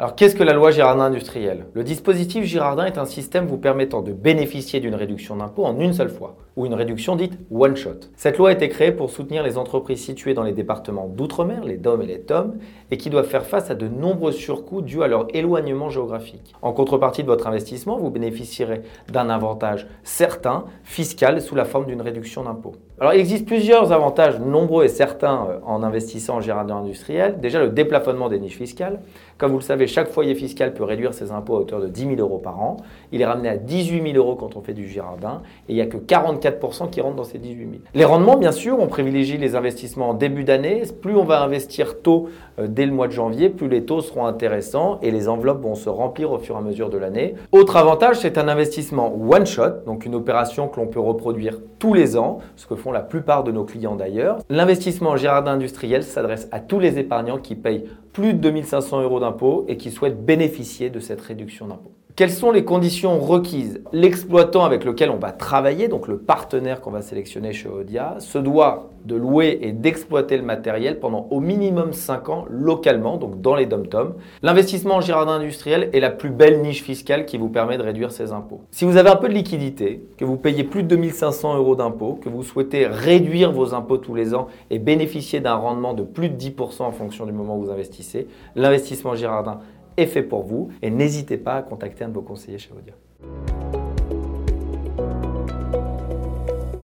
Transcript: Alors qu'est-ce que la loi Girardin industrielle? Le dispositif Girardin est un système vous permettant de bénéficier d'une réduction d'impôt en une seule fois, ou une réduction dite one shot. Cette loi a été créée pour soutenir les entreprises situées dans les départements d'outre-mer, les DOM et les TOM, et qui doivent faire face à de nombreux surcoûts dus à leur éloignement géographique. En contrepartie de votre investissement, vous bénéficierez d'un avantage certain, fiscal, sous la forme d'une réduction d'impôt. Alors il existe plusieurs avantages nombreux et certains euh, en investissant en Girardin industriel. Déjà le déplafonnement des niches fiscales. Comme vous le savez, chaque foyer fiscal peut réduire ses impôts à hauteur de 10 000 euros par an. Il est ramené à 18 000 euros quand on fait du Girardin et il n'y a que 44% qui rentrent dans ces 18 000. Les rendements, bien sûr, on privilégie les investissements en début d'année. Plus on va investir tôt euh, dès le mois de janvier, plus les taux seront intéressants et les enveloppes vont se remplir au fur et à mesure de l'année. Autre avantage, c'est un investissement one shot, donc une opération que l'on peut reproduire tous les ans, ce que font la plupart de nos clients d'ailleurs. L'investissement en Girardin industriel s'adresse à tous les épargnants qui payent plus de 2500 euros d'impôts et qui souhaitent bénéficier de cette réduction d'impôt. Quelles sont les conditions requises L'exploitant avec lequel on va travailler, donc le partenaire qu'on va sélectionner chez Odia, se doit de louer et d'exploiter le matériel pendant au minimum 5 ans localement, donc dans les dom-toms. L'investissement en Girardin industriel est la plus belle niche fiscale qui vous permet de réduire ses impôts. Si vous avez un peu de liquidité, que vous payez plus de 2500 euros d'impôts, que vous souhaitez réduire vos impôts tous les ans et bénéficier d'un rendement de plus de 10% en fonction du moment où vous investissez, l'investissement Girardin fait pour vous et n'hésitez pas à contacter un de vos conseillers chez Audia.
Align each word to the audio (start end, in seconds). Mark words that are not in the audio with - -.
Alors 0.00 0.14
qu'est-ce 0.14 0.34
que 0.34 0.42
la 0.42 0.54
loi 0.54 0.70
Girardin 0.70 1.02
industrielle? 1.02 1.66
Le 1.74 1.84
dispositif 1.84 2.42
Girardin 2.44 2.86
est 2.86 2.96
un 2.96 3.04
système 3.04 3.44
vous 3.44 3.58
permettant 3.58 4.00
de 4.00 4.14
bénéficier 4.14 4.80
d'une 4.80 4.94
réduction 4.94 5.36
d'impôt 5.36 5.66
en 5.66 5.78
une 5.78 5.92
seule 5.92 6.08
fois, 6.08 6.38
ou 6.56 6.64
une 6.64 6.72
réduction 6.72 7.16
dite 7.16 7.38
one 7.50 7.76
shot. 7.76 8.08
Cette 8.16 8.38
loi 8.38 8.48
a 8.48 8.52
été 8.52 8.70
créée 8.70 8.92
pour 8.92 9.10
soutenir 9.10 9.42
les 9.42 9.58
entreprises 9.58 10.02
situées 10.02 10.32
dans 10.32 10.42
les 10.42 10.52
départements 10.52 11.06
d'outre-mer, 11.06 11.64
les 11.64 11.76
DOM 11.76 12.00
et 12.00 12.06
les 12.06 12.20
TOM, 12.22 12.54
et 12.90 12.96
qui 12.96 13.10
doivent 13.10 13.26
faire 13.26 13.44
face 13.44 13.70
à 13.70 13.74
de 13.74 13.88
nombreux 13.88 14.32
surcoûts 14.32 14.80
dus 14.80 15.02
à 15.02 15.06
leur 15.06 15.26
éloignement 15.36 15.90
géographique. 15.90 16.54
En 16.62 16.72
contrepartie 16.72 17.22
de 17.22 17.28
votre 17.28 17.46
investissement, 17.46 17.98
vous 17.98 18.08
bénéficierez 18.08 18.80
d'un 19.12 19.28
avantage 19.28 19.86
certain, 20.02 20.64
fiscal, 20.82 21.42
sous 21.42 21.54
la 21.54 21.66
forme 21.66 21.84
d'une 21.84 22.00
réduction 22.00 22.44
d'impôt. 22.44 22.72
Alors 23.00 23.12
il 23.14 23.20
existe 23.20 23.46
plusieurs 23.46 23.92
avantages 23.92 24.40
nombreux 24.40 24.84
et 24.84 24.88
certains 24.88 25.46
euh, 25.48 25.58
en 25.64 25.82
investissant 25.82 26.36
en 26.36 26.40
Girardin 26.40 26.76
industriel. 26.76 27.40
Déjà 27.40 27.58
le 27.58 27.70
déplafonnement 27.70 28.28
des 28.28 28.38
niches 28.38 28.58
fiscales. 28.58 29.00
Comme 29.38 29.52
vous 29.52 29.58
le 29.58 29.62
savez, 29.62 29.86
chaque 29.90 30.08
foyer 30.08 30.34
fiscal 30.34 30.72
peut 30.72 30.84
réduire 30.84 31.12
ses 31.12 31.32
impôts 31.32 31.56
à 31.56 31.60
hauteur 31.60 31.80
de 31.80 31.88
10 31.88 32.00
000 32.00 32.14
euros 32.20 32.38
par 32.38 32.60
an. 32.60 32.78
Il 33.12 33.20
est 33.20 33.26
ramené 33.26 33.48
à 33.48 33.56
18 33.56 34.12
000 34.12 34.16
euros 34.16 34.36
quand 34.36 34.56
on 34.56 34.62
fait 34.62 34.72
du 34.72 34.88
Girardin 34.88 35.42
et 35.68 35.72
il 35.72 35.74
n'y 35.74 35.80
a 35.82 35.86
que 35.86 35.98
44% 35.98 36.88
qui 36.90 37.00
rentrent 37.00 37.16
dans 37.16 37.24
ces 37.24 37.38
18 37.38 37.56
000. 37.58 37.70
Les 37.94 38.04
rendements, 38.04 38.36
bien 38.36 38.52
sûr, 38.52 38.78
on 38.78 38.86
privilégie 38.86 39.36
les 39.36 39.56
investissements 39.56 40.10
en 40.10 40.14
début 40.14 40.44
d'année. 40.44 40.82
Plus 41.02 41.16
on 41.16 41.24
va 41.24 41.42
investir 41.42 42.00
tôt 42.00 42.28
euh, 42.58 42.66
dès 42.68 42.86
le 42.86 42.92
mois 42.92 43.08
de 43.08 43.12
janvier, 43.12 43.48
plus 43.50 43.68
les 43.68 43.84
taux 43.84 44.00
seront 44.00 44.26
intéressants 44.26 44.98
et 45.02 45.10
les 45.10 45.28
enveloppes 45.28 45.62
vont 45.62 45.74
se 45.74 45.88
remplir 45.88 46.32
au 46.32 46.38
fur 46.38 46.54
et 46.54 46.58
à 46.58 46.62
mesure 46.62 46.90
de 46.90 46.98
l'année. 46.98 47.34
Autre 47.52 47.76
avantage, 47.76 48.16
c'est 48.20 48.38
un 48.38 48.48
investissement 48.48 49.14
one 49.14 49.46
shot, 49.46 49.84
donc 49.86 50.06
une 50.06 50.14
opération 50.14 50.68
que 50.68 50.80
l'on 50.80 50.86
peut 50.86 51.00
reproduire 51.00 51.58
tous 51.78 51.94
les 51.94 52.16
ans, 52.16 52.38
ce 52.56 52.66
que 52.66 52.76
font 52.76 52.92
la 52.92 53.00
plupart 53.00 53.42
de 53.42 53.52
nos 53.52 53.64
clients 53.64 53.96
d'ailleurs. 53.96 54.38
L'investissement 54.48 55.10
en 55.10 55.16
Girardin 55.16 55.52
industriel 55.52 56.02
s'adresse 56.02 56.48
à 56.52 56.60
tous 56.60 56.78
les 56.78 56.98
épargnants 56.98 57.38
qui 57.38 57.54
payent 57.54 57.84
plus 58.12 58.34
de 58.34 58.38
2500 58.38 59.02
euros 59.02 59.20
d'impôts 59.20 59.64
et 59.68 59.76
qui 59.76 59.90
souhaitent 59.90 60.24
bénéficier 60.24 60.90
de 60.90 61.00
cette 61.00 61.20
réduction 61.20 61.66
d'impôt. 61.66 61.92
Quelles 62.16 62.30
sont 62.30 62.50
les 62.50 62.64
conditions 62.64 63.18
requises 63.18 63.80
L'exploitant 63.92 64.64
avec 64.64 64.84
lequel 64.84 65.10
on 65.10 65.16
va 65.16 65.32
travailler, 65.32 65.88
donc 65.88 66.08
le 66.08 66.18
partenaire 66.18 66.80
qu'on 66.80 66.90
va 66.90 67.02
sélectionner 67.02 67.52
chez 67.52 67.68
Odia, 67.68 68.16
se 68.18 68.38
doit 68.38 68.90
de 69.04 69.14
louer 69.14 69.58
et 69.62 69.72
d'exploiter 69.72 70.36
le 70.36 70.42
matériel 70.42 70.98
pendant 70.98 71.26
au 71.30 71.40
minimum 71.40 71.92
5 71.92 72.28
ans 72.28 72.44
localement, 72.50 73.16
donc 73.16 73.40
dans 73.40 73.54
les 73.54 73.66
dom-toms. 73.66 74.14
L'investissement 74.42 74.96
en 74.96 75.00
Girardin 75.00 75.34
industriel 75.34 75.88
est 75.92 76.00
la 76.00 76.10
plus 76.10 76.30
belle 76.30 76.60
niche 76.60 76.82
fiscale 76.82 77.24
qui 77.24 77.38
vous 77.38 77.48
permet 77.48 77.78
de 77.78 77.82
réduire 77.82 78.12
ses 78.12 78.32
impôts. 78.32 78.60
Si 78.70 78.84
vous 78.84 78.96
avez 78.96 79.08
un 79.08 79.16
peu 79.16 79.28
de 79.28 79.34
liquidité, 79.34 80.02
que 80.18 80.24
vous 80.24 80.36
payez 80.36 80.64
plus 80.64 80.82
de 80.82 80.88
2500 80.88 81.56
euros 81.56 81.76
d'impôts, 81.76 82.18
que 82.22 82.28
vous 82.28 82.42
souhaitez 82.42 82.86
réduire 82.86 83.52
vos 83.52 83.72
impôts 83.74 83.98
tous 83.98 84.14
les 84.14 84.34
ans 84.34 84.48
et 84.70 84.78
bénéficier 84.78 85.40
d'un 85.40 85.54
rendement 85.54 85.94
de 85.94 86.02
plus 86.02 86.28
de 86.28 86.36
10% 86.36 86.82
en 86.82 86.92
fonction 86.92 87.24
du 87.24 87.32
moment 87.32 87.56
où 87.56 87.64
vous 87.64 87.70
investissez, 87.70 88.26
l'investissement 88.56 89.14
Girardin 89.14 89.60
fait 90.06 90.22
pour 90.22 90.42
vous 90.42 90.70
et 90.82 90.90
n'hésitez 90.90 91.36
pas 91.36 91.56
à 91.56 91.62
contacter 91.62 92.04
un 92.04 92.08
de 92.08 92.14
vos 92.14 92.22
conseillers 92.22 92.58
chez 92.58 92.70
Audia. 92.72 92.94